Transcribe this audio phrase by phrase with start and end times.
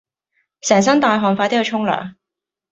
[0.61, 2.15] 成身大汗快啲去沖涼